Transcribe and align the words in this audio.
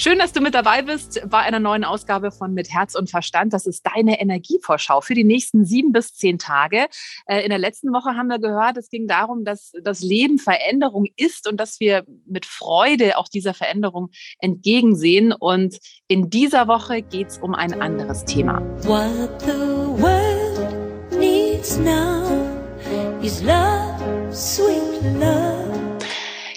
Schön, 0.00 0.20
dass 0.20 0.32
du 0.32 0.40
mit 0.40 0.54
dabei 0.54 0.82
bist 0.82 1.20
bei 1.28 1.38
einer 1.38 1.58
neuen 1.58 1.82
Ausgabe 1.82 2.30
von 2.30 2.54
Mit 2.54 2.70
Herz 2.72 2.94
und 2.94 3.10
Verstand. 3.10 3.52
Das 3.52 3.66
ist 3.66 3.84
deine 3.84 4.20
Energievorschau 4.20 5.00
für 5.00 5.14
die 5.14 5.24
nächsten 5.24 5.64
sieben 5.64 5.90
bis 5.90 6.14
zehn 6.14 6.38
Tage. 6.38 6.86
Äh, 7.26 7.42
in 7.42 7.48
der 7.48 7.58
letzten 7.58 7.92
Woche 7.92 8.10
haben 8.10 8.28
wir 8.28 8.38
gehört, 8.38 8.76
es 8.76 8.90
ging 8.90 9.08
darum, 9.08 9.44
dass 9.44 9.72
das 9.82 10.00
Leben 10.00 10.38
Veränderung 10.38 11.06
ist 11.16 11.48
und 11.48 11.58
dass 11.58 11.80
wir 11.80 12.04
mit 12.26 12.46
Freude 12.46 13.18
auch 13.18 13.26
dieser 13.26 13.54
Veränderung 13.54 14.10
entgegensehen. 14.38 15.32
Und 15.32 15.80
in 16.06 16.30
dieser 16.30 16.68
Woche 16.68 17.02
geht 17.02 17.30
es 17.30 17.38
um 17.38 17.56
ein 17.56 17.82
anderes 17.82 18.24
Thema. 18.24 18.60
What 18.84 19.42
the 19.42 20.00
world 20.00 21.10
needs 21.10 21.76
now 21.76 22.22
is 23.20 23.42
love, 23.42 24.32
sweet 24.32 25.02
love. 25.18 25.98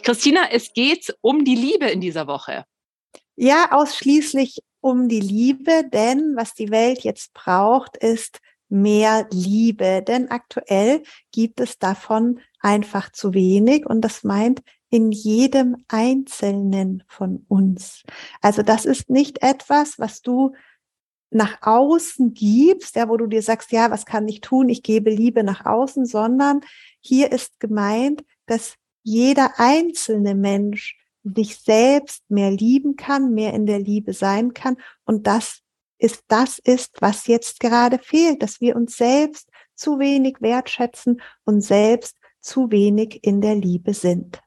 Christina, 0.04 0.42
es 0.52 0.74
geht 0.74 1.16
um 1.22 1.44
die 1.44 1.56
Liebe 1.56 1.86
in 1.86 2.02
dieser 2.02 2.28
Woche. 2.28 2.66
Ja, 3.44 3.72
ausschließlich 3.72 4.60
um 4.82 5.10
die 5.10 5.20
Liebe, 5.20 5.84
denn 5.92 6.36
was 6.36 6.54
die 6.54 6.70
Welt 6.70 7.00
jetzt 7.00 7.34
braucht, 7.34 7.98
ist 7.98 8.40
mehr 8.70 9.28
Liebe. 9.32 10.04
Denn 10.04 10.30
aktuell 10.30 11.02
gibt 11.32 11.60
es 11.60 11.80
davon 11.80 12.40
einfach 12.60 13.12
zu 13.12 13.34
wenig 13.34 13.88
und 13.88 14.02
das 14.02 14.24
meint 14.24 14.62
in 14.92 15.12
jedem 15.12 15.84
Einzelnen 15.88 17.04
von 17.08 17.44
uns. 17.48 18.04
Also 18.42 18.62
das 18.62 18.86
ist 18.86 19.10
nicht 19.10 19.42
etwas, 19.42 19.98
was 19.98 20.22
du 20.22 20.54
nach 21.32 21.64
außen 21.64 22.36
gibst, 22.36 22.96
ja, 22.96 23.10
wo 23.10 23.18
du 23.18 23.26
dir 23.26 23.42
sagst, 23.42 23.72
ja, 23.72 23.90
was 23.90 24.06
kann 24.06 24.28
ich 24.28 24.42
tun? 24.42 24.70
Ich 24.70 24.84
gebe 24.84 25.10
Liebe 25.10 25.44
nach 25.44 25.66
außen, 25.66 26.06
sondern 26.06 26.62
hier 27.00 27.32
ist 27.32 27.60
gemeint, 27.60 28.24
dass 28.46 28.76
jeder 29.02 29.54
einzelne 29.58 30.36
Mensch 30.36 31.01
dich 31.24 31.58
selbst 31.58 32.24
mehr 32.30 32.52
lieben 32.52 32.96
kann, 32.96 33.34
mehr 33.34 33.54
in 33.54 33.66
der 33.66 33.80
Liebe 33.80 34.14
sein 34.14 34.54
kann. 34.54 34.78
Und 35.06 35.28
das 35.28 35.62
ist, 35.98 36.24
das 36.28 36.60
ist, 36.60 37.02
was 37.02 37.28
jetzt 37.28 37.60
gerade 37.60 38.00
fehlt, 38.00 38.42
dass 38.42 38.60
wir 38.60 38.76
uns 38.76 38.98
selbst 38.98 39.50
zu 39.76 40.00
wenig 40.00 40.38
wertschätzen 40.40 41.22
und 41.46 41.62
selbst 41.62 42.18
zu 42.40 42.72
wenig 42.72 43.24
in 43.24 43.42
der 43.42 43.56
Liebe 43.56 43.94
sind. 43.94 44.42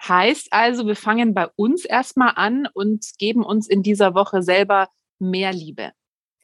Heißt 0.00 0.48
also, 0.52 0.86
wir 0.86 0.96
fangen 0.96 1.34
bei 1.34 1.48
uns 1.56 1.84
erstmal 1.84 2.32
an 2.36 2.68
und 2.72 3.04
geben 3.18 3.44
uns 3.44 3.68
in 3.68 3.82
dieser 3.82 4.14
Woche 4.14 4.42
selber 4.42 4.88
mehr 5.18 5.52
Liebe. 5.52 5.92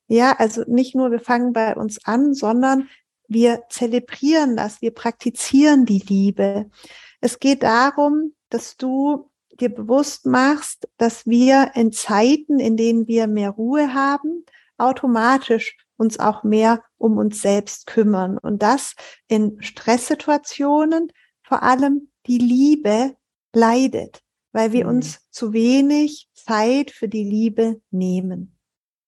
Ja, 0.08 0.32
also 0.38 0.64
nicht 0.66 0.94
nur 0.94 1.10
wir 1.10 1.20
fangen 1.20 1.52
bei 1.52 1.74
uns 1.74 2.04
an, 2.04 2.34
sondern 2.34 2.88
wir 3.26 3.62
zelebrieren 3.70 4.56
das, 4.56 4.82
wir 4.82 4.90
praktizieren 4.92 5.86
die 5.86 6.00
Liebe. 6.00 6.70
Es 7.20 7.38
geht 7.38 7.62
darum, 7.62 8.34
dass 8.50 8.76
du 8.76 9.30
dir 9.60 9.68
bewusst 9.68 10.26
machst, 10.26 10.88
dass 10.98 11.26
wir 11.26 11.72
in 11.74 11.92
Zeiten, 11.92 12.58
in 12.58 12.76
denen 12.76 13.06
wir 13.06 13.26
mehr 13.26 13.50
Ruhe 13.50 13.94
haben, 13.94 14.44
automatisch 14.78 15.76
uns 15.96 16.18
auch 16.18 16.42
mehr 16.42 16.82
um 16.98 17.18
uns 17.18 17.40
selbst 17.40 17.86
kümmern 17.86 18.38
und 18.38 18.62
das 18.62 18.94
in 19.28 19.60
Stresssituationen 19.60 21.12
vor 21.42 21.62
allem 21.62 22.10
die 22.26 22.38
Liebe 22.38 23.16
leidet, 23.54 24.22
weil 24.52 24.72
wir 24.72 24.84
mhm. 24.84 24.96
uns 24.96 25.20
zu 25.30 25.52
wenig 25.52 26.28
Zeit 26.34 26.90
für 26.90 27.08
die 27.08 27.24
Liebe 27.24 27.80
nehmen. 27.90 28.53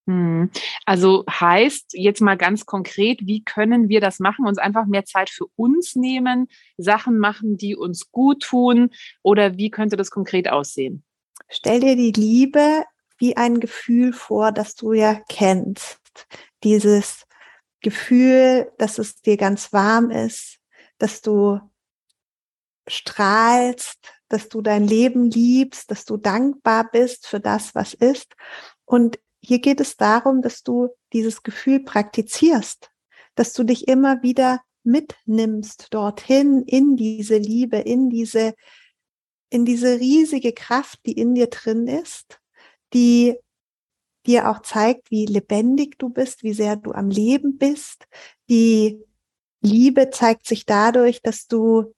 Hm. 0.07 0.51
Also 0.85 1.25
heißt 1.29 1.95
jetzt 1.95 2.21
mal 2.21 2.37
ganz 2.37 2.65
konkret, 2.65 3.27
wie 3.27 3.43
können 3.43 3.89
wir 3.89 4.01
das 4.01 4.21
machen? 4.21 4.47
Uns 4.47 4.59
einfach 4.59 4.87
mehr 4.87 5.05
Zeit 5.05 5.31
für 5.31 5.47
uns 5.57 5.97
nehmen, 5.97 6.49
Sachen 6.77 7.19
machen, 7.19 7.57
die 7.57 7.75
uns 7.75 8.13
gut 8.13 8.43
tun 8.43 8.91
oder 9.23 9.57
wie 9.57 9.71
könnte 9.71 9.97
das 9.97 10.11
konkret 10.11 10.49
aussehen? 10.49 11.03
Stell 11.49 11.81
dir 11.81 11.97
die 11.97 12.13
Liebe 12.13 12.85
wie 13.19 13.37
ein 13.37 13.61
Gefühl 13.61 14.13
vor, 14.13 14.53
das 14.53 14.75
du 14.75 14.93
ja 14.93 15.21
kennst. 15.29 16.01
Dieses 16.63 17.27
Gefühl, 17.81 18.71
dass 18.79 18.99
es 18.99 19.21
dir 19.23 19.37
ganz 19.37 19.73
warm 19.73 20.11
ist, 20.11 20.59
dass 20.99 21.21
du 21.21 21.61
strahlst, 22.89 23.99
dass 24.29 24.49
du 24.49 24.61
dein 24.61 24.87
Leben 24.87 25.31
liebst, 25.31 25.91
dass 25.91 26.05
du 26.05 26.17
dankbar 26.17 26.89
bist 26.91 27.27
für 27.27 27.41
das, 27.41 27.75
was 27.75 27.95
ist. 27.95 28.35
Und 28.85 29.19
hier 29.47 29.61
geht 29.61 29.81
es 29.81 29.97
darum, 29.97 30.43
dass 30.43 30.65
du 30.65 30.89
dieses 31.13 31.45
Gefühl 31.45 31.79
praktizierst, 31.79 32.91
dass 33.37 33.53
du 33.53 33.63
dich 33.63 33.87
immer 33.87 34.21
wieder 34.25 34.61
mitnimmst 34.83 35.87
dorthin 35.95 36.63
in 36.63 36.97
diese 36.97 37.37
Liebe, 37.37 37.77
in 37.77 38.11
diese, 38.11 38.55
in 39.49 39.65
diese 39.65 40.01
riesige 40.01 40.53
Kraft, 40.53 40.99
die 41.07 41.13
in 41.13 41.37
dir 41.37 41.47
drin 41.47 41.87
ist, 41.87 42.41
die 42.93 43.37
dir 44.27 44.51
auch 44.51 44.63
zeigt, 44.63 45.13
wie 45.13 45.27
lebendig 45.27 45.97
du 45.97 46.09
bist, 46.09 46.43
wie 46.43 46.53
sehr 46.53 46.75
du 46.75 46.91
am 46.91 47.09
Leben 47.09 47.57
bist. 47.57 48.09
Die 48.51 49.01
Liebe 49.61 50.11
zeigt 50.11 50.49
sich 50.49 50.67
dadurch, 50.67 51.23
dass 51.23 51.47
du 51.47 51.95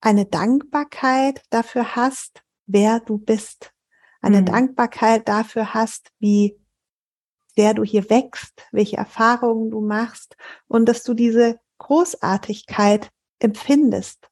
eine 0.00 0.24
Dankbarkeit 0.24 1.42
dafür 1.50 1.94
hast, 1.94 2.42
wer 2.64 3.00
du 3.00 3.18
bist 3.18 3.74
eine 4.20 4.42
mhm. 4.42 4.46
Dankbarkeit 4.46 5.28
dafür 5.28 5.74
hast, 5.74 6.10
wie 6.18 6.56
sehr 7.56 7.74
du 7.74 7.82
hier 7.82 8.08
wächst, 8.10 8.66
welche 8.72 8.96
Erfahrungen 8.96 9.70
du 9.70 9.80
machst 9.80 10.36
und 10.68 10.86
dass 10.88 11.02
du 11.02 11.14
diese 11.14 11.58
Großartigkeit 11.78 13.10
empfindest. 13.38 14.28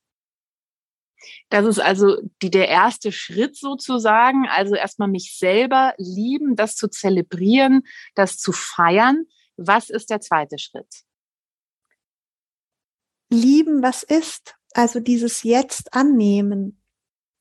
Das 1.51 1.67
ist 1.67 1.81
also 1.81 2.17
die, 2.43 2.51
der 2.51 2.69
erste 2.69 3.11
Schritt 3.11 3.57
sozusagen. 3.57 4.47
Also 4.49 4.75
erstmal 4.75 5.09
mich 5.09 5.37
selber 5.37 5.95
lieben, 5.99 6.55
das 6.55 6.77
zu 6.77 6.89
zelebrieren, 6.89 7.83
das 8.15 8.39
zu 8.39 8.53
feiern. 8.53 9.25
Was 9.57 9.91
ist 9.91 10.11
der 10.11 10.21
zweite 10.21 10.59
Schritt? 10.59 11.03
Lieben, 13.31 13.83
was 13.83 14.05
ist. 14.05 14.55
Also 14.75 15.01
dieses 15.01 15.43
Jetzt 15.43 15.93
annehmen. 15.93 16.81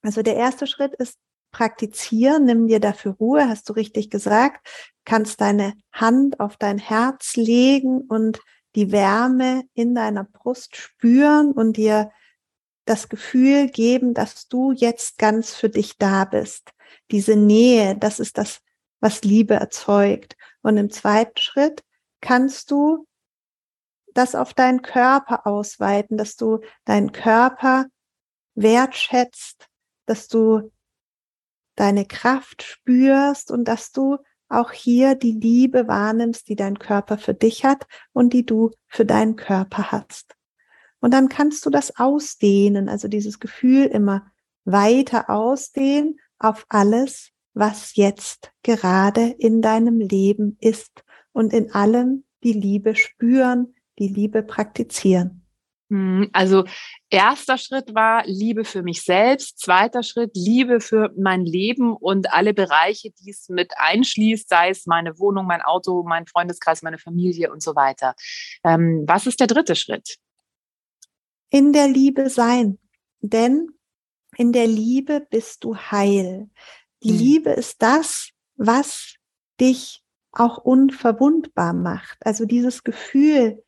Also 0.01 0.21
der 0.21 0.35
erste 0.35 0.65
Schritt 0.65 0.93
ist 0.95 1.19
praktizieren, 1.51 2.45
nimm 2.45 2.67
dir 2.67 2.79
dafür 2.79 3.13
Ruhe, 3.13 3.47
hast 3.47 3.69
du 3.69 3.73
richtig 3.73 4.09
gesagt, 4.09 4.67
kannst 5.05 5.41
deine 5.41 5.73
Hand 5.91 6.39
auf 6.39 6.57
dein 6.57 6.77
Herz 6.77 7.35
legen 7.35 8.01
und 8.01 8.39
die 8.75 8.91
Wärme 8.91 9.63
in 9.73 9.95
deiner 9.95 10.23
Brust 10.23 10.75
spüren 10.75 11.51
und 11.51 11.77
dir 11.77 12.11
das 12.85 13.09
Gefühl 13.09 13.69
geben, 13.69 14.13
dass 14.13 14.47
du 14.47 14.71
jetzt 14.71 15.17
ganz 15.17 15.53
für 15.53 15.69
dich 15.69 15.97
da 15.97 16.25
bist. 16.25 16.71
Diese 17.11 17.35
Nähe, 17.35 17.95
das 17.97 18.19
ist 18.19 18.37
das, 18.37 18.59
was 18.99 19.23
Liebe 19.23 19.55
erzeugt. 19.55 20.35
Und 20.61 20.77
im 20.77 20.89
zweiten 20.89 21.37
Schritt 21.37 21.83
kannst 22.21 22.71
du 22.71 23.07
das 24.13 24.35
auf 24.35 24.53
deinen 24.53 24.81
Körper 24.81 25.45
ausweiten, 25.45 26.17
dass 26.17 26.35
du 26.35 26.59
deinen 26.85 27.11
Körper 27.11 27.85
wertschätzt, 28.55 29.67
dass 30.05 30.27
du 30.27 30.71
deine 31.77 32.05
Kraft 32.05 32.63
spürst 32.63 33.51
und 33.51 33.65
dass 33.65 33.91
du 33.93 34.17
auch 34.49 34.71
hier 34.71 35.15
die 35.15 35.31
Liebe 35.31 35.87
wahrnimmst, 35.87 36.49
die 36.49 36.55
dein 36.55 36.79
Körper 36.79 37.17
für 37.17 37.33
dich 37.33 37.63
hat 37.63 37.85
und 38.13 38.33
die 38.33 38.45
du 38.45 38.71
für 38.87 39.05
deinen 39.05 39.35
Körper 39.35 39.91
hast. 39.91 40.35
Und 40.99 41.13
dann 41.13 41.29
kannst 41.29 41.65
du 41.65 41.69
das 41.69 41.97
ausdehnen, 41.97 42.89
also 42.89 43.07
dieses 43.07 43.39
Gefühl 43.39 43.85
immer 43.85 44.31
weiter 44.65 45.29
ausdehnen 45.29 46.19
auf 46.39 46.65
alles, 46.69 47.31
was 47.53 47.95
jetzt 47.95 48.51
gerade 48.63 49.29
in 49.39 49.61
deinem 49.61 49.99
Leben 49.99 50.57
ist 50.59 51.03
und 51.31 51.53
in 51.53 51.71
allem 51.71 52.25
die 52.43 52.53
Liebe 52.53 52.95
spüren, 52.95 53.75
die 53.99 54.07
Liebe 54.07 54.43
praktizieren. 54.43 55.46
Hm, 55.89 56.29
also 56.33 56.65
erster 57.09 57.57
Schritt 57.57 57.95
war 57.95 58.25
Liebe 58.25 58.65
für 58.65 58.83
mich 58.83 59.03
selbst, 59.03 59.59
zweiter 59.59 60.03
Schritt 60.03 60.31
Liebe 60.35 60.81
für 60.81 61.13
mein 61.17 61.45
Leben 61.45 61.95
und 61.95 62.33
alle 62.33 62.53
Bereiche, 62.53 63.11
die 63.11 63.29
es 63.29 63.47
mit 63.47 63.71
einschließt, 63.77 64.49
sei 64.49 64.69
es 64.69 64.85
meine 64.85 65.17
Wohnung, 65.19 65.45
mein 65.45 65.61
Auto, 65.61 66.03
mein 66.03 66.27
Freundeskreis, 66.27 66.81
meine 66.81 66.97
Familie 66.97 67.51
und 67.51 67.63
so 67.63 67.75
weiter. 67.75 68.15
Ähm, 68.63 69.05
was 69.07 69.27
ist 69.27 69.39
der 69.39 69.47
dritte 69.47 69.75
Schritt? 69.75 70.17
In 71.49 71.71
der 71.71 71.87
Liebe 71.87 72.29
sein, 72.29 72.79
denn 73.21 73.69
in 74.35 74.51
der 74.51 74.67
Liebe 74.67 75.25
bist 75.29 75.63
du 75.63 75.77
heil. 75.77 76.49
Die 77.03 77.13
mhm. 77.13 77.17
Liebe 77.17 77.49
ist 77.51 77.81
das, 77.81 78.31
was 78.55 79.15
dich 79.59 80.03
auch 80.31 80.57
unverwundbar 80.57 81.73
macht. 81.73 82.17
Also 82.25 82.45
dieses 82.45 82.83
Gefühl, 82.83 83.63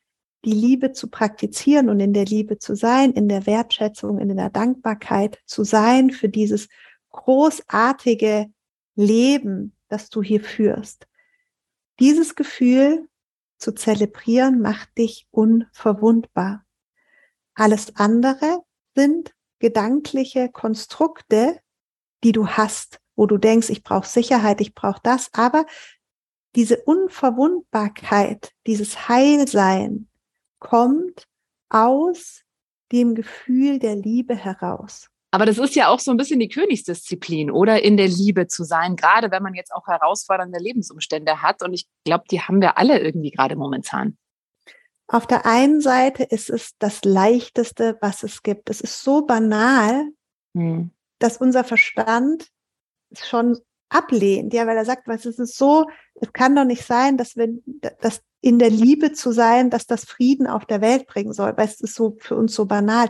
die 0.46 0.54
Liebe 0.54 0.94
zu 0.94 1.10
praktizieren 1.10 1.90
und 1.90 2.00
in 2.00 2.14
der 2.14 2.26
Liebe 2.26 2.58
zu 2.58 2.76
sein, 2.76 3.12
in 3.12 3.28
der 3.28 3.46
Wertschätzung, 3.46 4.20
in 4.20 4.36
der 4.36 4.50
Dankbarkeit 4.50 5.40
zu 5.46 5.64
sein 5.64 6.12
für 6.12 6.30
dieses 6.30 6.70
großartige 7.10 8.52
Leben, 8.96 9.76
das 9.88 10.10
du 10.10 10.22
hier 10.22 10.42
führst. 10.42 11.08
Dieses 12.00 12.36
Gefühl 12.36 13.08
zu 13.58 13.74
zelebrieren 13.74 14.62
macht 14.62 14.98
dich 14.98 15.28
unverwundbar. 15.32 16.66
Alles 17.56 17.96
andere 17.98 18.64
sind 18.96 19.34
gedankliche 19.60 20.50
Konstrukte, 20.50 21.60
die 22.24 22.32
du 22.32 22.48
hast, 22.48 23.00
wo 23.16 23.26
du 23.26 23.38
denkst, 23.38 23.70
ich 23.70 23.84
brauche 23.84 24.08
Sicherheit, 24.08 24.62
ich 24.62 24.74
brauche 24.74 25.02
das, 25.04 25.30
aber 25.34 25.66
diese 26.56 26.78
Unverwundbarkeit, 26.84 28.54
dieses 28.66 29.10
Heilsein 29.10 30.09
kommt 30.60 31.26
aus 31.70 32.44
dem 32.92 33.16
Gefühl 33.16 33.80
der 33.80 33.96
Liebe 33.96 34.36
heraus. 34.36 35.10
Aber 35.32 35.46
das 35.46 35.60
ist 35.60 35.76
ja 35.76 35.90
auch 35.90 36.00
so 36.00 36.10
ein 36.10 36.18
bisschen 36.18 36.40
die 36.40 36.50
Königsdisziplin, 36.50 37.52
oder 37.52 37.84
in 37.84 37.98
der 37.98 38.08
Liebe 38.08 38.48
zu 38.48 38.64
sein, 38.64 38.96
gerade 38.96 39.30
wenn 39.30 39.44
man 39.44 39.54
jetzt 39.54 39.72
auch 39.72 39.88
herausfordernde 39.88 40.58
Lebensumstände 40.58 41.42
hat. 41.42 41.62
Und 41.62 41.74
ich 41.74 41.88
glaube, 42.04 42.24
die 42.32 42.42
haben 42.42 42.62
wir 42.62 42.78
alle 42.78 43.00
irgendwie 43.00 43.30
gerade 43.30 43.56
momentan. 43.56 44.18
Auf 45.08 45.28
der 45.28 45.46
einen 45.46 45.82
Seite 45.82 46.24
ist 46.24 46.50
es 46.50 46.78
das 46.80 47.04
Leichteste, 47.04 47.98
was 48.02 48.24
es 48.24 48.42
gibt. 48.44 48.70
Es 48.70 48.82
ist 48.82 49.04
so 49.04 49.26
banal, 49.26 50.06
hm. 50.56 50.92
dass 51.20 51.38
unser 51.38 51.64
Verstand 51.64 52.48
schon 53.14 53.58
ablehnt, 53.90 54.54
ja, 54.54 54.68
weil 54.68 54.78
er 54.78 54.86
sagt, 54.86 55.08
was 55.08 55.26
es 55.26 55.40
ist 55.40 55.58
so, 55.58 55.88
es 56.16 56.32
kann 56.32 56.56
doch 56.56 56.66
nicht 56.66 56.86
sein, 56.86 57.18
dass 57.18 57.36
wenn 57.36 57.64
dass 58.02 58.22
in 58.42 58.60
der 58.60 58.70
Liebe 58.70 59.12
zu 59.12 59.32
sein, 59.32 59.70
dass 59.70 59.86
das 59.86 60.06
Frieden 60.06 60.48
auf 60.48 60.66
der 60.66 60.82
Welt 60.82 61.08
bringen 61.08 61.34
soll, 61.34 61.58
weil 61.58 61.68
es 61.68 61.82
ist 61.82 61.96
so 61.96 62.16
für 62.20 62.36
uns 62.36 62.56
so 62.56 62.66
banal. 62.66 63.10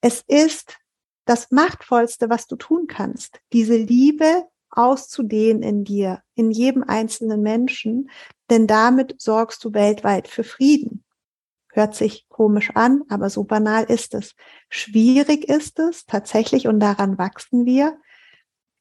Es 0.00 0.22
ist 0.28 0.78
das 1.24 1.50
machtvollste, 1.50 2.30
was 2.30 2.46
du 2.46 2.56
tun 2.56 2.86
kannst, 2.86 3.40
diese 3.52 3.76
Liebe 3.76 4.44
auszudehnen 4.70 5.62
in 5.62 5.84
dir, 5.84 6.22
in 6.34 6.50
jedem 6.50 6.82
einzelnen 6.82 7.42
Menschen, 7.42 8.10
denn 8.50 8.66
damit 8.66 9.16
sorgst 9.18 9.62
du 9.64 9.72
weltweit 9.72 10.28
für 10.28 10.44
Frieden. 10.44 11.04
Hört 11.72 11.94
sich 11.94 12.26
komisch 12.28 12.70
an, 12.74 13.02
aber 13.08 13.30
so 13.30 13.44
banal 13.44 13.84
ist 13.84 14.14
es. 14.14 14.34
Schwierig 14.68 15.48
ist 15.48 15.78
es 15.78 16.04
tatsächlich, 16.04 16.68
und 16.68 16.80
daran 16.80 17.18
wachsen 17.18 17.64
wir, 17.64 17.98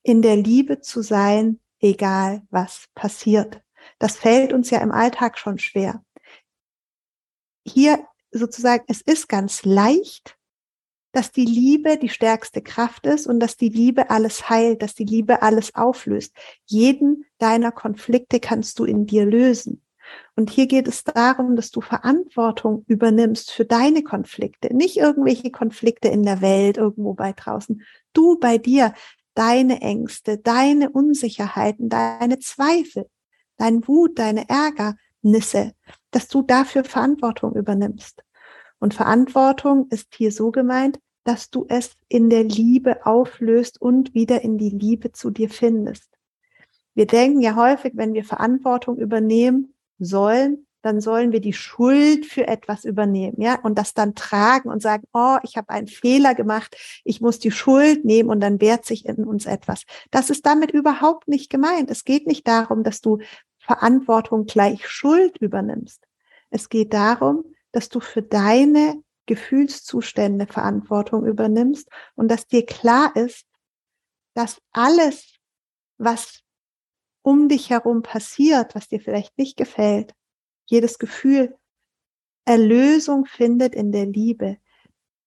in 0.04 0.22
der 0.22 0.36
Liebe 0.36 0.82
zu 0.82 1.02
sein, 1.02 1.60
egal 1.80 2.42
was 2.50 2.88
passiert. 2.96 3.62
Das 4.00 4.18
fällt 4.18 4.54
uns 4.54 4.70
ja 4.70 4.80
im 4.80 4.92
Alltag 4.92 5.38
schon 5.38 5.60
schwer. 5.60 6.04
Hier 7.66 8.06
sozusagen, 8.32 8.84
es 8.88 9.02
ist 9.02 9.28
ganz 9.28 9.64
leicht, 9.66 10.38
dass 11.12 11.32
die 11.32 11.46
Liebe 11.46 11.98
die 11.98 12.10
stärkste 12.10 12.62
Kraft 12.62 13.06
ist 13.06 13.28
und 13.28 13.40
dass 13.40 13.58
die 13.58 13.70
Liebe 13.70 14.10
alles 14.10 14.50
heilt, 14.50 14.82
dass 14.82 14.96
die 14.96 15.06
Liebe 15.06 15.42
alles 15.42 15.76
auflöst. 15.76 16.34
Jeden 16.66 17.26
deiner 17.38 17.72
Konflikte 17.72 18.40
kannst 18.40 18.80
du 18.80 18.86
in 18.86 19.06
dir 19.06 19.26
lösen. 19.26 19.84
Und 20.36 20.50
hier 20.50 20.68
geht 20.68 20.88
es 20.88 21.04
darum, 21.04 21.56
dass 21.56 21.72
du 21.72 21.82
Verantwortung 21.82 22.84
übernimmst 22.88 23.52
für 23.52 23.66
deine 23.66 24.04
Konflikte, 24.04 24.76
nicht 24.76 24.98
irgendwelche 24.98 25.52
Konflikte 25.52 26.08
in 26.10 26.24
der 26.24 26.42
Welt, 26.42 26.78
irgendwo 26.78 27.14
bei 27.14 27.34
draußen. 27.34 27.82
Du 28.14 28.38
bei 28.40 28.58
dir, 28.58 28.94
deine 29.34 29.82
Ängste, 29.82 30.38
deine 30.38 30.90
Unsicherheiten, 30.90 31.90
deine 31.90 32.40
Zweifel, 32.40 33.08
dein 33.58 33.88
Wut, 33.88 34.20
deine 34.20 34.46
Ärgernisse, 34.50 35.74
dass 36.12 36.28
du 36.28 36.42
dafür 36.42 36.84
Verantwortung 36.84 37.56
übernimmst. 37.56 38.24
Und 38.80 38.94
Verantwortung 38.94 39.88
ist 39.90 40.16
hier 40.16 40.32
so 40.32 40.52
gemeint, 40.52 41.00
dass 41.24 41.50
du 41.50 41.66
es 41.70 41.96
in 42.08 42.30
der 42.30 42.44
Liebe 42.44 43.06
auflöst 43.06 43.80
und 43.80 44.14
wieder 44.14 44.42
in 44.42 44.58
die 44.58 44.72
Liebe 44.72 45.12
zu 45.12 45.30
dir 45.30 45.50
findest. 45.50 46.10
Wir 46.96 47.06
denken 47.06 47.42
ja 47.42 47.56
häufig, 47.56 47.94
wenn 47.96 48.14
wir 48.14 48.26
Verantwortung 48.26 48.98
übernehmen 48.98 49.76
sollen, 50.00 50.66
dann 50.82 51.02
sollen 51.02 51.32
wir 51.32 51.42
die 51.42 51.54
Schuld 51.54 52.26
für 52.26 52.48
etwas 52.48 52.86
übernehmen, 52.86 53.42
ja, 53.42 53.60
und 53.62 53.78
das 53.78 53.94
dann 53.94 54.16
tragen 54.16 54.70
und 54.70 54.82
sagen, 54.82 55.04
oh, 55.14 55.38
ich 55.44 55.58
habe 55.58 55.70
einen 55.70 55.88
Fehler 55.88 56.36
gemacht, 56.36 56.76
ich 57.04 57.22
muss 57.22 57.40
die 57.40 57.52
Schuld 57.52 58.06
nehmen 58.06 58.30
und 58.30 58.40
dann 58.40 58.60
wehrt 58.62 58.86
sich 58.86 59.06
in 59.06 59.24
uns 59.24 59.46
etwas. 59.46 59.84
Das 60.10 60.30
ist 60.30 60.46
damit 60.46 60.72
überhaupt 60.72 61.28
nicht 61.28 61.50
gemeint. 61.50 61.92
Es 61.92 62.04
geht 62.04 62.28
nicht 62.28 62.48
darum, 62.48 62.84
dass 62.84 63.02
du 63.02 63.20
Verantwortung 63.60 64.46
gleich 64.46 64.88
Schuld 64.88 65.38
übernimmst. 65.38 66.08
Es 66.50 66.68
geht 66.70 66.94
darum, 66.94 67.46
dass 67.72 67.90
du 67.90 68.00
für 68.00 68.22
deine 68.22 69.02
Gefühlszustände 69.28 70.48
Verantwortung 70.48 71.26
übernimmst 71.26 71.88
und 72.16 72.28
dass 72.30 72.48
dir 72.48 72.66
klar 72.66 73.16
ist, 73.16 73.46
dass 74.34 74.62
alles, 74.72 75.36
was 75.98 76.42
um 77.22 77.48
dich 77.48 77.70
herum 77.70 78.02
passiert, 78.02 78.76
was 78.76 78.88
dir 78.88 79.00
vielleicht 79.00 79.38
nicht 79.38 79.58
gefällt, 79.58 80.14
jedes 80.72 80.98
Gefühl 81.00 81.56
Erlösung 82.46 83.26
findet 83.26 83.76
in 83.76 83.92
der 83.92 84.08
Liebe. 84.08 84.58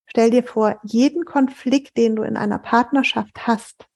Stell 0.06 0.30
dir 0.30 0.42
vor, 0.42 0.80
jeden 0.82 1.24
Konflikt, 1.24 1.96
den 1.96 2.16
du 2.16 2.22
in 2.22 2.36
einer 2.36 2.58
Partnerschaft 2.58 3.46
hast, 3.46 3.86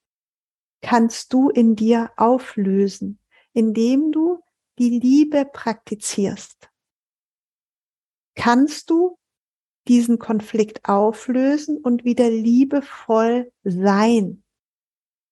kannst 0.80 1.32
du 1.32 1.50
in 1.50 1.74
dir 1.74 2.10
auflösen, 2.16 3.18
indem 3.52 4.12
du 4.12 4.40
die 4.78 5.00
Liebe 5.00 5.44
praktizierst 5.44 6.70
kannst 8.38 8.88
du 8.88 9.18
diesen 9.88 10.18
Konflikt 10.18 10.88
auflösen 10.88 11.78
und 11.78 12.04
wieder 12.04 12.30
liebevoll 12.30 13.52
sein. 13.64 14.44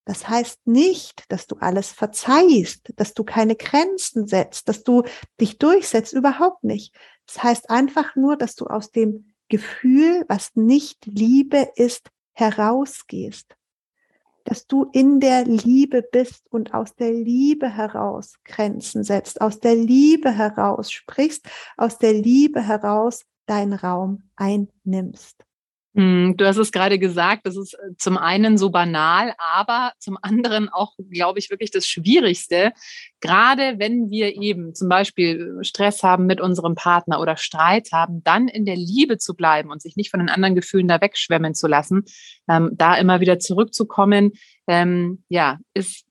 Das 0.06 0.28
heißt 0.28 0.68
nicht, 0.68 1.24
dass 1.30 1.48
du 1.48 1.56
alles 1.56 1.90
verzeihst, 1.90 2.92
dass 2.94 3.12
du 3.12 3.24
keine 3.24 3.56
Grenzen 3.56 4.28
setzt, 4.28 4.68
dass 4.68 4.84
du 4.84 5.02
dich 5.40 5.58
durchsetzt, 5.58 6.12
überhaupt 6.12 6.62
nicht. 6.62 6.94
Das 7.26 7.42
heißt 7.42 7.70
einfach 7.70 8.14
nur, 8.14 8.36
dass 8.36 8.54
du 8.54 8.66
aus 8.66 8.92
dem 8.92 9.34
Gefühl, 9.48 10.24
was 10.28 10.54
nicht 10.54 11.06
Liebe 11.06 11.70
ist, 11.74 12.08
herausgehst. 12.34 13.56
Dass 14.44 14.68
du 14.68 14.84
in 14.92 15.18
der 15.18 15.44
Liebe 15.44 16.02
bist 16.02 16.46
und 16.50 16.72
aus 16.72 16.94
der 16.94 17.12
Liebe 17.12 17.68
heraus 17.68 18.34
Grenzen 18.44 19.02
setzt, 19.02 19.40
aus 19.40 19.58
der 19.58 19.74
Liebe 19.74 20.30
heraus 20.30 20.92
sprichst, 20.92 21.48
aus 21.76 21.98
der 21.98 22.12
Liebe 22.12 22.62
heraus 22.62 23.24
deinen 23.46 23.72
Raum 23.72 24.30
einnimmst. 24.36 25.45
Hm, 25.96 26.36
du 26.36 26.46
hast 26.46 26.58
es 26.58 26.72
gerade 26.72 26.98
gesagt, 26.98 27.46
das 27.46 27.56
ist 27.56 27.72
äh, 27.72 27.96
zum 27.96 28.18
einen 28.18 28.58
so 28.58 28.68
banal, 28.68 29.32
aber 29.38 29.92
zum 29.98 30.18
anderen 30.22 30.68
auch, 30.68 30.92
glaube 31.10 31.38
ich, 31.38 31.48
wirklich 31.48 31.70
das 31.70 31.86
Schwierigste. 31.86 32.72
Gerade 33.20 33.78
wenn 33.78 34.10
wir 34.10 34.36
eben 34.36 34.74
zum 34.74 34.90
Beispiel 34.90 35.56
Stress 35.62 36.02
haben 36.02 36.26
mit 36.26 36.38
unserem 36.38 36.74
Partner 36.74 37.18
oder 37.18 37.38
Streit 37.38 37.88
haben, 37.92 38.22
dann 38.24 38.46
in 38.46 38.66
der 38.66 38.76
Liebe 38.76 39.16
zu 39.16 39.34
bleiben 39.34 39.70
und 39.70 39.80
sich 39.80 39.96
nicht 39.96 40.10
von 40.10 40.20
den 40.20 40.28
anderen 40.28 40.54
Gefühlen 40.54 40.86
da 40.86 41.00
wegschwemmen 41.00 41.54
zu 41.54 41.66
lassen, 41.66 42.04
ähm, 42.46 42.72
da 42.74 42.96
immer 42.96 43.20
wieder 43.20 43.38
zurückzukommen, 43.38 44.32
ähm, 44.66 45.24
ja, 45.30 45.60
ist 45.72 46.04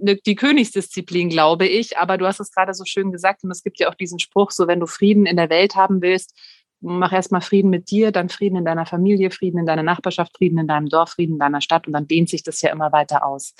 ne, 0.00 0.16
die 0.16 0.34
Königsdisziplin, 0.34 1.28
glaube 1.28 1.68
ich. 1.68 1.96
Aber 1.96 2.18
du 2.18 2.26
hast 2.26 2.40
es 2.40 2.50
gerade 2.50 2.74
so 2.74 2.84
schön 2.84 3.12
gesagt 3.12 3.44
und 3.44 3.52
es 3.52 3.62
gibt 3.62 3.78
ja 3.78 3.88
auch 3.88 3.94
diesen 3.94 4.18
Spruch, 4.18 4.50
so 4.50 4.66
wenn 4.66 4.80
du 4.80 4.86
Frieden 4.86 5.26
in 5.26 5.36
der 5.36 5.48
Welt 5.48 5.76
haben 5.76 6.02
willst, 6.02 6.34
mach 6.80 7.12
erstmal 7.12 7.40
Frieden 7.40 7.70
mit 7.70 7.90
dir, 7.90 8.12
dann 8.12 8.28
Frieden 8.28 8.56
in 8.56 8.64
deiner 8.64 8.86
Familie, 8.86 9.30
Frieden 9.30 9.58
in 9.58 9.66
deiner 9.66 9.82
Nachbarschaft, 9.82 10.36
Frieden 10.36 10.58
in 10.58 10.68
deinem 10.68 10.88
Dorf, 10.88 11.10
Frieden 11.10 11.34
in 11.34 11.38
deiner 11.38 11.60
Stadt 11.60 11.86
und 11.86 11.92
dann 11.92 12.06
dehnt 12.06 12.28
sich 12.28 12.42
das 12.42 12.60
ja 12.62 12.70
immer 12.70 12.92
weiter 12.92 13.24
aus. 13.24 13.54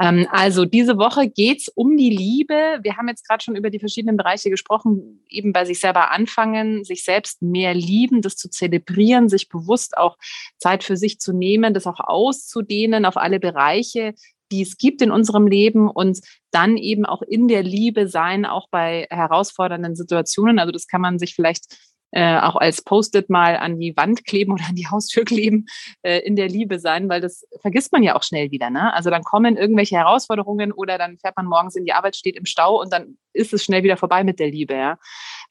Ähm, 0.00 0.26
also 0.30 0.64
diese 0.64 0.98
Woche 0.98 1.28
geht's 1.28 1.68
um 1.68 1.96
die 1.96 2.10
Liebe. 2.10 2.78
Wir 2.82 2.96
haben 2.96 3.08
jetzt 3.08 3.26
gerade 3.26 3.42
schon 3.42 3.56
über 3.56 3.70
die 3.70 3.78
verschiedenen 3.78 4.16
Bereiche 4.16 4.50
gesprochen, 4.50 5.24
eben 5.28 5.52
bei 5.52 5.64
sich 5.64 5.80
selber 5.80 6.10
anfangen, 6.10 6.84
sich 6.84 7.04
selbst 7.04 7.42
mehr 7.42 7.74
lieben, 7.74 8.22
das 8.22 8.36
zu 8.36 8.50
zelebrieren, 8.50 9.28
sich 9.28 9.48
bewusst 9.48 9.96
auch 9.96 10.16
Zeit 10.58 10.84
für 10.84 10.96
sich 10.96 11.18
zu 11.20 11.32
nehmen, 11.32 11.74
das 11.74 11.86
auch 11.86 12.00
auszudehnen 12.00 13.04
auf 13.04 13.16
alle 13.16 13.40
Bereiche, 13.40 14.14
die 14.52 14.62
es 14.62 14.76
gibt 14.78 15.02
in 15.02 15.10
unserem 15.10 15.46
Leben 15.46 15.90
und 15.90 16.20
dann 16.50 16.76
eben 16.76 17.04
auch 17.04 17.22
in 17.22 17.48
der 17.48 17.62
Liebe 17.62 18.08
sein, 18.08 18.46
auch 18.46 18.68
bei 18.70 19.06
herausfordernden 19.10 19.96
Situationen. 19.96 20.58
Also 20.58 20.72
das 20.72 20.86
kann 20.86 21.00
man 21.00 21.18
sich 21.18 21.34
vielleicht 21.34 21.76
äh, 22.12 22.38
auch 22.38 22.56
als 22.56 22.82
Post-it 22.82 23.28
mal 23.30 23.56
an 23.56 23.78
die 23.78 23.96
Wand 23.96 24.24
kleben 24.24 24.52
oder 24.52 24.64
an 24.68 24.74
die 24.74 24.86
Haustür 24.86 25.24
kleben, 25.26 25.66
äh, 26.02 26.20
in 26.20 26.36
der 26.36 26.48
Liebe 26.48 26.78
sein, 26.78 27.08
weil 27.08 27.20
das 27.20 27.46
vergisst 27.60 27.92
man 27.92 28.02
ja 28.02 28.16
auch 28.16 28.22
schnell 28.22 28.50
wieder. 28.50 28.70
Ne? 28.70 28.92
Also 28.94 29.10
dann 29.10 29.22
kommen 29.22 29.56
irgendwelche 29.56 29.96
Herausforderungen 29.96 30.72
oder 30.72 30.98
dann 30.98 31.18
fährt 31.18 31.36
man 31.36 31.46
morgens 31.46 31.76
in 31.76 31.84
die 31.84 31.92
Arbeit, 31.92 32.16
steht 32.16 32.36
im 32.36 32.46
Stau 32.46 32.80
und 32.80 32.92
dann 32.92 33.18
ist 33.32 33.52
es 33.52 33.62
schnell 33.62 33.82
wieder 33.82 33.96
vorbei 33.96 34.24
mit 34.24 34.38
der 34.38 34.48
Liebe. 34.48 34.74
Ja? 34.74 34.98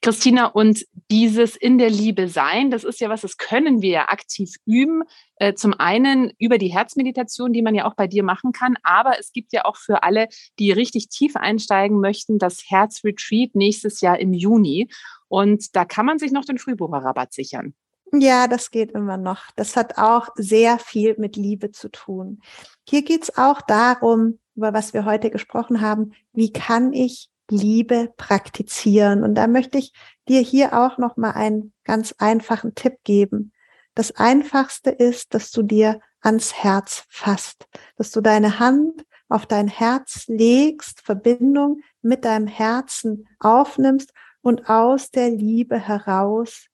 Christina, 0.02 0.48
und 0.48 0.86
dieses 1.12 1.56
in 1.56 1.78
der 1.78 1.90
Liebe 1.90 2.28
sein, 2.28 2.72
das 2.72 2.84
ist 2.84 3.00
ja 3.00 3.10
was, 3.10 3.22
das 3.22 3.38
können 3.38 3.82
wir 3.82 3.90
ja 3.90 4.10
aktiv 4.10 4.56
üben. 4.66 5.04
Äh, 5.38 5.54
zum 5.54 5.74
einen 5.74 6.32
über 6.38 6.58
die 6.58 6.74
Herzmeditation, 6.74 7.54
die 7.54 7.62
man 7.62 7.76
ja 7.76 7.86
auch 7.86 7.96
bei 7.96 8.08
dir 8.08 8.24
machen 8.24 8.52
kann, 8.54 8.76
aber 8.84 9.20
es 9.20 9.32
gibt 9.34 9.52
ja 9.52 9.66
auch 9.66 9.76
für 9.76 10.04
alle, 10.04 10.28
die 10.60 10.72
richtig 10.72 11.10
tief 11.10 11.36
einsteigen 11.36 12.00
möchten, 12.00 12.40
das 12.40 12.64
Herzretreat 12.68 13.54
nächstes 13.54 14.02
Jahr 14.02 14.20
im 14.20 14.34
Juni. 14.34 14.88
Und 15.28 15.76
da 15.76 15.86
kann 15.86 16.06
man 16.06 16.20
sich 16.20 16.32
noch 16.32 16.46
den 16.46 16.58
Frühbucherrabatt 16.58 17.34
sichern. 17.34 17.74
Ja, 18.14 18.48
das 18.48 18.72
geht 18.72 18.92
immer 18.92 19.18
noch. 19.18 19.52
Das 19.56 19.76
hat 19.76 19.98
auch 19.98 20.30
sehr 20.36 20.80
viel 20.80 21.16
mit 21.18 21.36
Liebe 21.36 21.72
zu 21.72 21.90
tun. 21.90 22.42
Hier 22.88 23.04
geht 23.04 23.24
es 23.24 23.38
auch 23.38 23.62
darum, 23.62 24.40
über 24.56 24.74
was 24.74 24.94
wir 24.94 25.06
heute 25.06 25.32
gesprochen 25.32 25.82
haben, 25.82 26.14
wie 26.34 26.54
kann 26.54 26.94
ich 26.94 27.30
Liebe 27.50 28.14
praktizieren? 28.18 29.24
Und 29.24 29.36
da 29.36 29.48
möchte 29.48 29.78
ich 29.78 29.92
dir 30.28 30.42
hier 30.42 30.74
auch 30.74 30.98
noch 30.98 31.18
mal 31.18 31.32
einen 31.32 31.74
ganz 31.84 32.16
einfachen 32.18 32.74
Tipp 32.76 32.98
geben. 33.04 33.52
Das 33.96 34.16
einfachste 34.16 34.90
ist, 34.90 35.34
dass 35.34 35.52
du 35.52 35.62
dir 35.62 36.00
ans 36.22 36.54
Herz 36.54 37.06
fasst, 37.10 37.68
dass 37.98 38.12
du 38.12 38.22
deine 38.22 38.60
Hand 38.60 39.06
auf 39.30 39.46
dein 39.46 39.68
Herz 39.68 40.26
legst, 40.28 41.02
Verbindung 41.02 41.82
mit 42.02 42.26
deinem 42.26 42.48
Herzen 42.48 43.28
aufnimmst 43.40 44.12
und 44.46 44.70
aus 44.70 45.10
der 45.10 45.32
Liebe 45.32 45.80
heraus 45.80 46.68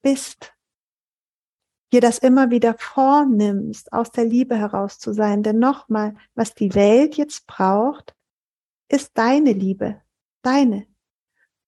bist 0.00 0.54
dir 1.92 2.00
das 2.00 2.18
immer 2.18 2.50
wieder 2.50 2.76
vornimmst, 2.78 3.92
aus 3.92 4.12
der 4.12 4.24
Liebe 4.24 4.56
heraus 4.56 5.00
zu 5.00 5.12
sein. 5.12 5.42
Denn 5.42 5.58
nochmal, 5.58 6.14
was 6.36 6.54
die 6.54 6.72
Welt 6.76 7.16
jetzt 7.16 7.48
braucht, 7.48 8.14
ist 8.88 9.10
deine 9.18 9.52
Liebe, 9.52 10.00
deine, 10.42 10.86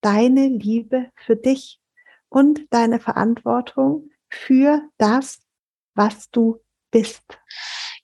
deine 0.00 0.47
Liebe 0.47 1.11
für 1.17 1.35
dich 1.35 1.81
und 2.29 2.73
deine 2.73 3.00
Verantwortung 3.00 4.11
für 4.31 4.88
das, 4.97 5.41
was 5.95 6.31
du 6.31 6.61
bist. 6.93 7.37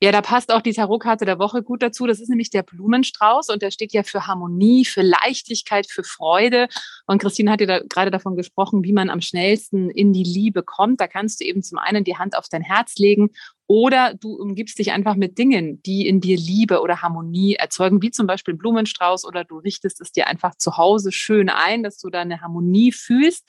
Ja, 0.05 0.13
da 0.13 0.21
passt 0.21 0.53
auch 0.53 0.61
die 0.61 0.75
Tarotkarte 0.75 1.25
der 1.25 1.39
Woche 1.39 1.63
gut 1.63 1.81
dazu. 1.81 2.07
Das 2.07 2.21
ist 2.21 2.29
nämlich 2.29 2.51
der 2.51 2.63
Blumenstrauß 2.63 3.49
und 3.49 3.63
der 3.63 3.71
steht 3.71 3.95
ja 3.95 4.03
für 4.03 4.27
Harmonie, 4.27 4.85
für 4.85 5.01
Leichtigkeit, 5.01 5.91
für 5.91 6.05
Freude. 6.05 6.69
Und 7.07 7.23
Christine 7.23 7.51
hat 7.51 7.63
ja 7.63 7.67
da 7.67 7.79
gerade 7.79 8.11
davon 8.11 8.37
gesprochen, 8.37 8.85
wie 8.85 8.93
man 8.93 9.09
am 9.09 9.23
schnellsten 9.23 9.89
in 9.89 10.13
die 10.13 10.23
Liebe 10.23 10.63
kommt. 10.63 11.01
Da 11.01 11.07
kannst 11.07 11.41
du 11.41 11.47
eben 11.47 11.63
zum 11.63 11.79
einen 11.79 12.05
die 12.05 12.19
Hand 12.19 12.37
auf 12.37 12.51
dein 12.51 12.61
Herz 12.61 12.97
legen 12.97 13.31
oder 13.67 14.13
du 14.13 14.35
umgibst 14.35 14.79
dich 14.79 14.93
einfach 14.93 15.15
mit 15.15 15.39
Dingen, 15.39 15.83
die 15.85 16.07
in 16.07 16.21
dir 16.21 16.37
Liebe 16.37 16.83
oder 16.83 17.01
Harmonie 17.01 17.55
erzeugen, 17.55 18.03
wie 18.03 18.11
zum 18.11 18.27
Beispiel 18.27 18.53
Blumenstrauß 18.53 19.25
oder 19.25 19.45
du 19.45 19.57
richtest 19.57 20.03
es 20.03 20.13
dir 20.13 20.27
einfach 20.27 20.55
zu 20.57 20.77
Hause 20.77 21.13
schön 21.13 21.49
ein, 21.49 21.83
dass 21.83 21.97
du 21.97 22.11
da 22.11 22.21
eine 22.21 22.43
Harmonie 22.43 22.93
fühlst. 22.93 23.49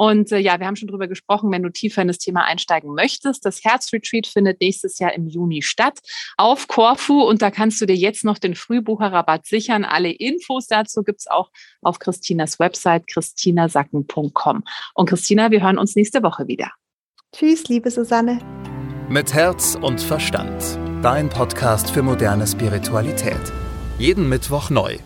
Und 0.00 0.32
äh, 0.32 0.38
ja, 0.38 0.58
wir 0.58 0.66
haben 0.66 0.76
schon 0.76 0.88
drüber 0.88 1.08
gesprochen, 1.08 1.52
wenn 1.52 1.62
du 1.62 1.68
tiefer 1.68 2.00
in 2.00 2.08
das 2.08 2.16
Thema 2.16 2.46
einsteigen 2.46 2.94
möchtest. 2.94 3.44
Das 3.44 3.62
Herzretreat 3.62 4.26
findet 4.26 4.58
nächstes 4.62 4.98
Jahr 4.98 5.12
im 5.12 5.26
Juni 5.26 5.60
statt 5.60 5.98
auf 6.38 6.68
Korfu 6.68 7.20
und 7.20 7.42
da 7.42 7.50
kannst 7.50 7.82
du 7.82 7.86
dir 7.86 7.96
jetzt 7.96 8.24
noch 8.24 8.38
den 8.38 8.54
Frühbucherrabatt 8.54 9.44
sichern. 9.44 9.84
Alle 9.84 10.10
Infos 10.10 10.68
dazu 10.68 11.02
gibt's 11.02 11.26
auch 11.26 11.50
auf 11.82 11.98
Christinas 11.98 12.58
Website 12.58 13.08
christinasacken.com. 13.08 14.64
Und 14.94 15.06
Christina, 15.06 15.50
wir 15.50 15.62
hören 15.62 15.76
uns 15.76 15.94
nächste 15.94 16.22
Woche 16.22 16.48
wieder. 16.48 16.70
Tschüss, 17.36 17.64
liebe 17.64 17.90
Susanne. 17.90 18.38
Mit 19.10 19.34
Herz 19.34 19.76
und 19.78 20.00
Verstand. 20.00 20.78
Dein 21.02 21.28
Podcast 21.28 21.90
für 21.90 22.00
moderne 22.00 22.46
Spiritualität. 22.46 23.52
Jeden 23.98 24.30
Mittwoch 24.30 24.70
neu 24.70 24.96